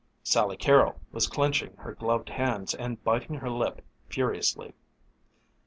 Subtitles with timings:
[0.23, 4.73] Sally Carrol was clinching her gloved hands and biting her lip furiously.